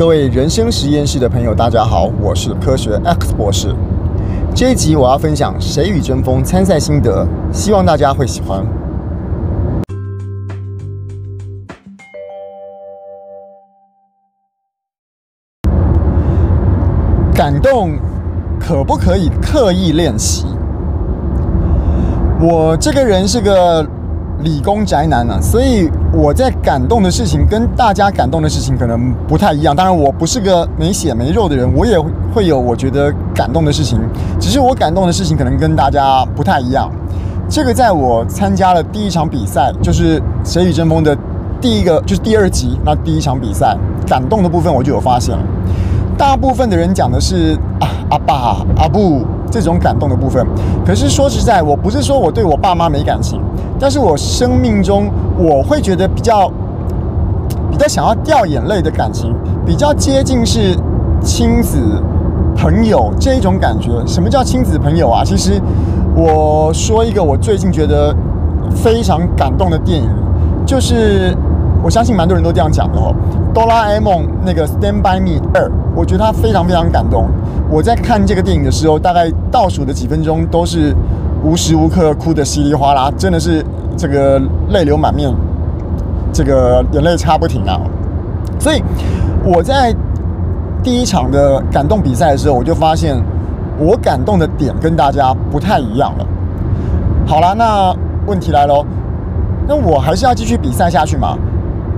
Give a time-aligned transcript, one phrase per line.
[0.00, 3.76] 各位人生实验室的朋友，大家好，我是科学 X 博士。
[4.54, 8.64] 这一集我要分享《谁与争锋》参赛心得，希望大家会喜欢。
[17.34, 17.98] 感动
[18.58, 20.46] 可不可以刻意练习？
[22.40, 23.86] 我这个人是个
[24.38, 29.74] 理工宅男啊，所以我在感动的事情跟大家感动的事情可能不太一样。
[29.74, 31.96] 当然，我不是个没血没肉的人，我也
[32.34, 33.98] 会有我觉得感动的事情。
[34.40, 36.90] 只是我感动的事情可能跟大家不太一样。
[37.48, 41.16] 这个在我参加了第一场比赛，就是《谁与争锋》的
[41.60, 45.42] 第一个，就是第二集那第一场比赛，感动的部分我就有发现了。
[46.18, 50.44] 大部分的人讲的是啊，阿爸阿布这种感动的部分，
[50.84, 53.40] 可是说实在，我不是说我对我爸妈没感情。
[53.80, 56.52] 但是我生命中，我会觉得比较
[57.70, 59.34] 比较想要掉眼泪的感情，
[59.64, 60.76] 比较接近是
[61.22, 61.78] 亲子
[62.54, 63.90] 朋友这一种感觉。
[64.06, 65.24] 什么叫亲子朋友啊？
[65.24, 65.58] 其实
[66.14, 68.14] 我说一个我最近觉得
[68.76, 70.10] 非常感动的电影，
[70.66, 71.34] 就是
[71.82, 73.14] 我相信蛮多人都这样讲的哦，
[73.54, 77.26] 《哆啦 A 梦》那个《Stand by Me 二》，我觉得它非常非常感动。
[77.70, 80.94] 我在看这个电影的时候，大概倒数的几分钟都是。
[81.42, 83.64] 无时无刻哭得稀里哗啦，真的是
[83.96, 85.34] 这个泪流满面，
[86.32, 87.80] 这个眼泪擦不停啊！
[88.58, 88.82] 所以
[89.42, 89.94] 我在
[90.82, 93.16] 第一场的感动比赛的时候，我就发现
[93.78, 96.26] 我感动的点跟大家不太一样了。
[97.26, 97.94] 好了，那
[98.26, 98.84] 问题来喽，
[99.66, 101.38] 那我还是要继续比赛下去吗？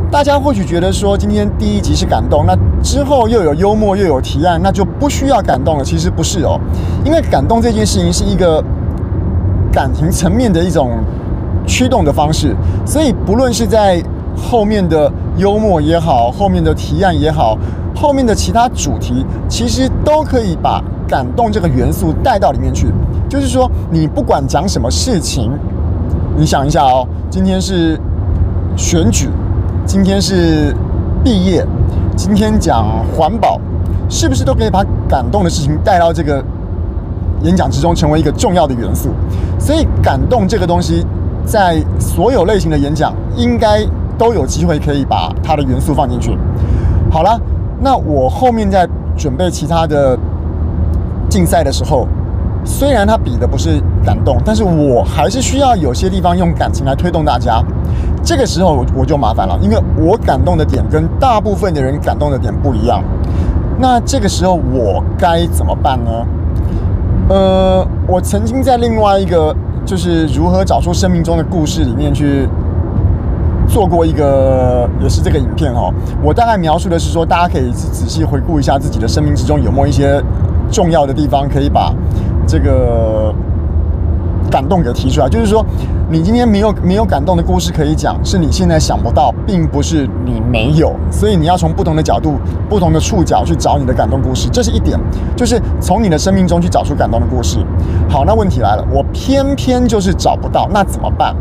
[0.09, 5.85] 大家或许觉得说今天第一集是感动，那之后又有幽默又有提案，那就不需要感动了。
[5.85, 6.61] 其实不是哦，
[7.05, 8.63] 因为感动这件事情是一个。
[9.73, 10.91] 感情层面的一种
[11.67, 14.03] 驱动的方式，所以不论是在
[14.37, 17.57] 后面的幽默也好，后面的提案也好，
[17.95, 22.89] 后面的其他主题，其实都可以把感动这个元素带到里面去。
[23.29, 25.51] 就是说，你不管讲什么事情，
[26.37, 27.99] 你想一下哦，今天是
[28.77, 29.31] 选举，
[29.87, 30.75] 今天是
[31.25, 31.67] 毕业，
[32.15, 32.85] 今天讲
[33.17, 33.59] 环保，
[34.11, 36.45] 是不是都可以把感动的事情带到这个？
[37.43, 39.11] 演讲之中成为一个重要的元素，
[39.59, 41.05] 所以感动这个东西，
[41.45, 43.85] 在所有类型的演讲应该
[44.17, 46.37] 都有机会可以把它的元素放进去。
[47.11, 47.41] 好了，
[47.81, 50.19] 那我后面在准备其他的
[51.29, 52.07] 竞赛的时候，
[52.65, 57.63] 虽然它比的不是感动，但是我还是需要有些地方用感情来推动大家。
[58.25, 63.03] 这个时候我就麻烦了，因为我感动的点跟大部分的人感动的点不一样。
[63.79, 66.11] 那这个时候我该怎么办呢？
[67.33, 69.57] 呃，我曾经在另外一个
[69.87, 72.47] 就是如何找出生命中的故事里面去
[73.67, 75.91] 做过一个，也是这个影片哦。
[76.23, 80.23] 我大概描述的是说，大家可以仔细回顾一下自己的生命之中有没有一些
[80.71, 81.95] 重要的地方，可以把
[82.47, 83.35] 这个。
[84.51, 85.65] 感动给提出来，就是说，
[86.11, 92.35] 你今天没有没有感动的故事可以讲，是你现在想不到，并不是你没有，所以你要从不同的角度、
[92.69, 94.99] 不同的触角去找你的感动故事，这是一点，
[95.35, 97.59] 就是从你的生命中去找出感动的故事。
[98.09, 101.35] 好，那问题来了，我偏偏就是找不到，那怎么办？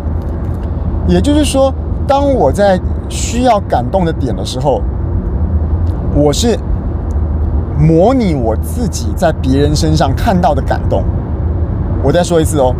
[1.08, 1.74] 也就是说，
[2.08, 2.80] 当我在
[3.10, 4.82] 需要感动的点的时候，
[6.16, 6.58] 我是
[7.78, 11.04] 模拟我自己在别人身上看到的感动。
[12.04, 12.74] 我再说一次哦。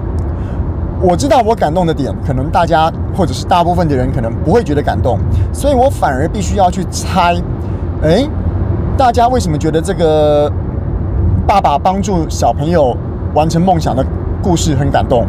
[1.04, 5.18] 我知道我感动的点，可能大家或者是大部分的人可能不会觉得感动，
[5.52, 7.36] 所以我反而必须要去猜，
[8.04, 8.30] 诶，
[8.96, 10.52] 大家为什么觉得这个
[11.48, 12.96] 爸爸帮助小朋友
[13.34, 14.06] 完成梦想的
[14.44, 15.26] 故事很感动？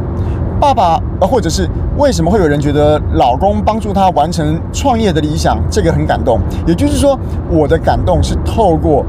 [0.60, 1.66] 爸爸，呃，或者是
[1.96, 6.38] 为什么会有人觉得老公帮助他完成创业的理想，这个很感动？
[6.66, 7.18] 也就是说，
[7.50, 9.04] 我的感动是透过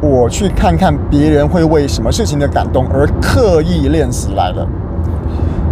[0.00, 4.66] 我去看看别人会为什么事情的感动而刻意练习来的。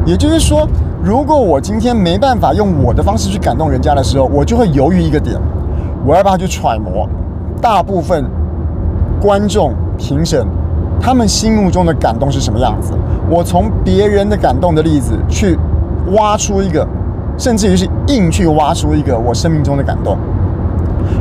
[0.06, 0.66] 也就是说，
[1.03, 5.36] 如果我今天没办法用我的方式去感动人家的时候，我就会犹豫一个点，
[6.06, 7.06] 我要不要去揣摩
[7.61, 8.25] 大部分
[9.20, 10.46] 观众评审
[11.00, 12.93] 他们心目中的感动是什么样子？
[13.28, 15.58] 我从别人的感动的例子去
[16.12, 16.87] 挖出一个，
[17.37, 20.17] 甚至于是硬去挖出一个我生命中的感动。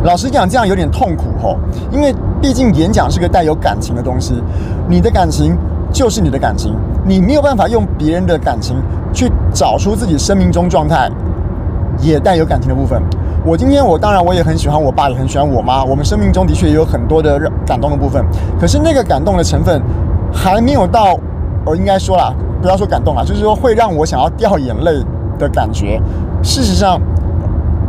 [0.04, 1.58] 老实讲，这样有点痛苦吼，
[1.92, 4.42] 因为毕竟演讲是个带有感情的东西，
[4.88, 5.58] 你的感情。
[5.90, 6.76] 就是你的感情，
[7.08, 8.76] 你没有办法用别人的感情
[9.14, 11.10] 去找出自己生命中状态
[12.02, 13.02] 也带有感情的部分。
[13.46, 18.22] 我今天我当然我也很喜欢我爸，也很喜欢我妈，我们生命中的确也有很多的感动的部分。
[18.60, 19.82] 可是那个感动的成分
[20.34, 21.18] 还没有到，
[21.66, 24.92] 我应该说啦，不要说感动啦，就是说会让我想要掉眼泪
[25.40, 26.02] 的感觉。
[26.44, 27.00] 事实上，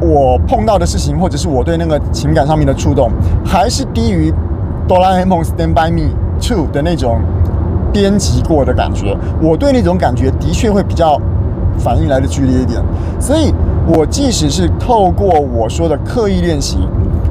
[0.00, 3.11] 我碰到的事情，或者是我对那个情感上面的触动，
[3.44, 4.31] 还是低于
[4.87, 7.19] 《哆啦 A 梦 Stand by Me Two》的那种
[7.93, 9.17] 编辑过的感觉。
[9.40, 11.20] 我对那种感觉的确会比较
[11.79, 12.82] 反应来的剧烈一点。
[13.20, 13.52] 所以，
[13.87, 16.79] 我即使是透过我说的刻意练习，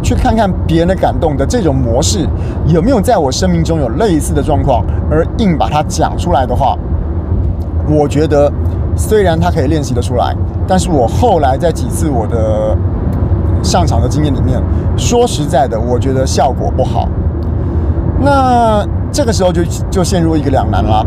[0.01, 2.27] 去看看别人的感动的这种模式，
[2.68, 6.77] 有没有在我生命中有类似的状况，而硬把它讲出来的话，
[7.89, 8.51] 我觉得。
[9.00, 10.36] 虽然他可以练习得出来，
[10.68, 12.75] 但是我后来在几次我的
[13.62, 14.59] 上场的经验里面，
[14.98, 17.07] 说实在的，我觉得效果不好。
[18.19, 21.06] 那这个时候就就陷入一个两难了。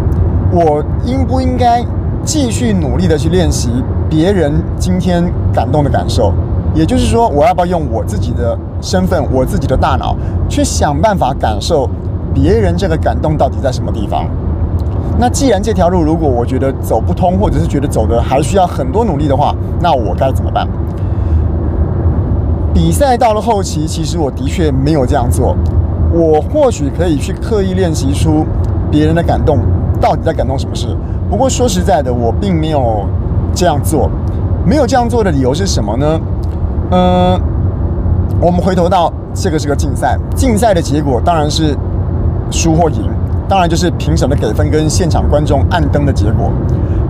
[0.53, 1.85] 我应不应该
[2.25, 3.71] 继续努力的去练习
[4.09, 6.33] 别人今天感动的感受？
[6.75, 10.17] 也就是说，我要不要用我自己的身份、我自己的大脑
[10.49, 11.89] 去想办法感受
[12.33, 14.25] 别人这个感动到底在什么地方？
[15.19, 20.67] 那既然这条路如果我觉得走不通，或者是觉得走的还需要很多努力的话，那我该怎么办？
[22.73, 25.57] 比赛到了后期，其实我的确没有这样做。
[26.13, 28.45] 我或许可以去刻意练习出
[28.91, 29.59] 别人的感动
[30.01, 30.89] 到底在感动什么事。
[31.31, 33.07] 不过说实在的，我并没有
[33.55, 34.11] 这样做。
[34.67, 36.21] 没有这样做的理由是什么呢？
[36.91, 37.41] 嗯，
[38.41, 41.77] 我们回头到这个是个竞赛，竞赛的结果当然是
[42.51, 43.09] 输或赢。
[43.49, 46.53] 当然就是评审的给分跟现场观众按灯的结果。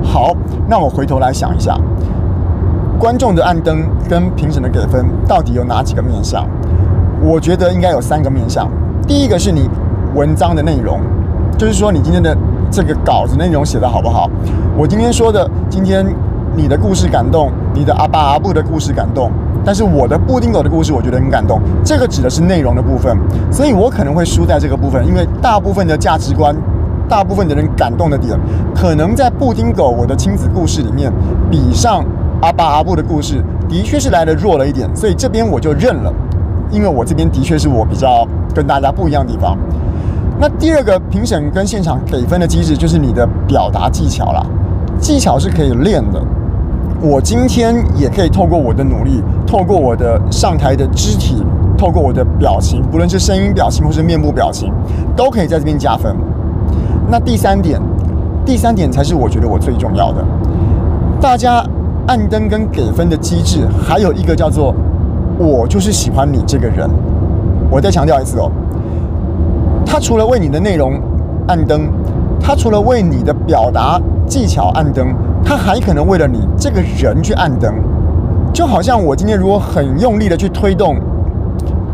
[0.03, 0.35] 好，
[0.69, 1.79] 那我回头来想一下，
[2.99, 6.47] 观众的按灯跟评审的给分到底有哪几个面向？
[7.23, 8.71] 我觉得应该有三个面向。
[9.11, 9.69] 第一个是你
[10.15, 11.01] 文章的内容，
[11.59, 12.33] 就是说你今天的
[12.71, 14.31] 这个稿子内容写得好不好？
[14.79, 16.07] 我今天说的，今天
[16.55, 19.29] 你的故事感动，你的阿爸阿布的故事感动。
[19.65, 21.61] 但是我的布丁狗的故事，我觉得很感动。
[21.85, 23.19] 这个指的是内容的部分，
[23.51, 26.55] 所以我可能会输在这个部分，因为大部分的价值观，
[27.09, 28.39] 大部分的人感动的点，
[28.77, 31.13] 可能在布丁狗我的亲子故事里面，
[31.51, 32.05] 比上
[32.43, 34.89] 阿巴阿布的故事，的确是来得弱了一点。
[34.95, 36.15] 所以这边我就认了，
[36.71, 38.25] 因为我这边的确是我比较
[38.55, 39.57] 跟大家不一样的地方。
[40.39, 44.45] 那第二个评审跟现场给分的机制，就是你的表达技巧啦，
[44.99, 46.21] 技巧是可以练的。
[47.03, 51.43] 我今天也可以透过我的努力，透过我的上台的肢体，
[51.77, 54.73] 透过我的表情，不论是声音表情或是面部表情，
[55.17, 56.15] 都可以在这边加分。
[57.11, 57.81] 那第三点，
[58.45, 60.25] 第三点才是我觉得我最重要的。
[61.21, 61.63] 大家
[62.07, 64.75] 按灯跟给分的机制，还有一个叫做
[65.39, 66.89] “我就是喜欢你这个人”。
[67.71, 68.51] 我再强调一次哦，
[69.87, 71.01] 他除了为你的内容
[71.47, 71.89] 按灯，
[72.41, 75.15] 他除了为你的表达技巧按灯。
[75.43, 77.75] 他还可能为了你这个人去按灯，
[78.53, 80.97] 就好像我今天如果很用力的去推动，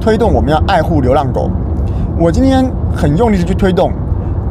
[0.00, 1.48] 推动我们要爱护流浪狗，
[2.18, 3.92] 我今天很用力的去推动，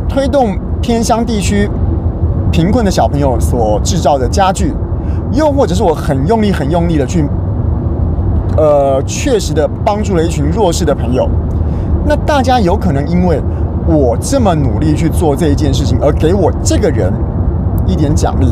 [0.07, 1.69] 推动偏乡地区
[2.51, 4.73] 贫困的小朋友所制造的家具，
[5.33, 7.27] 又或者是我很用力很用力的去，
[8.57, 11.29] 呃，确实的帮助了一群弱势的朋友，
[12.05, 13.41] 那大家有可能因为
[13.87, 17.11] 我这么努力去做这一件事情，而给我这个人
[17.85, 18.47] 一点奖励。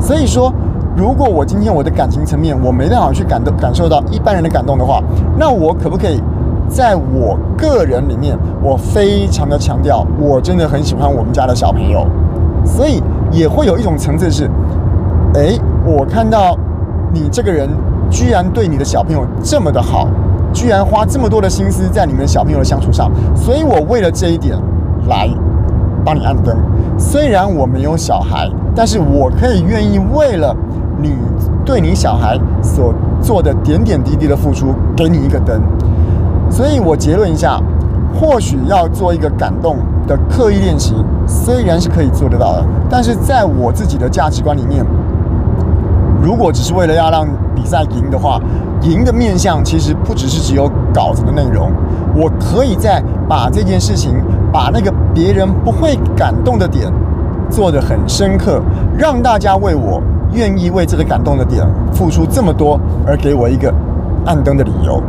[0.00, 0.52] 所以说，
[0.96, 5.02] 如果我今天我的感情层面我没办法去感动感受到一般人的感动的话，
[5.38, 6.20] 那我可不可以
[6.68, 12.04] 在我个人里面，我非常的强调，我真的很喜欢我们家的小朋友，
[12.64, 13.00] 所以
[13.30, 14.50] 也会有一种层次是，
[15.34, 16.58] 诶，我看到
[17.12, 17.68] 你这个人
[18.10, 20.08] 居然对你的小朋友这么的好，
[20.52, 24.56] 居然花这么多的心思在你们小朋友的相处上，所以我为了这一点
[25.08, 25.28] 来
[26.04, 26.56] 帮你按灯，
[26.98, 28.50] 虽然我没有小孩。
[28.78, 30.54] 但是我可以愿意为了
[31.00, 31.16] 你
[31.64, 35.62] 对你小孩所做的点点滴滴的付出，给你一个灯。
[36.50, 37.58] 所以我结论一下，
[38.14, 40.94] 或许要做一个感动的刻意练习，
[41.26, 44.84] 虽然是可以做得到的，但是在我自己的价值观里面，
[46.26, 48.40] 如果只是为了要让比赛赢的话，
[48.82, 51.70] 赢的面向其实不只是只有稿子的内容，
[52.16, 54.10] 我可以在把这件事情，
[54.52, 56.92] 把那个别人不会感动的点。
[57.48, 58.60] 做得很深刻，
[58.98, 60.02] 让大家为我
[60.32, 63.72] 愿意为这个感动的点付出这么多，而给我一个
[64.24, 65.00] 按灯的理由。